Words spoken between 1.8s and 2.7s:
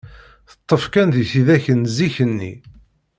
zik-nni.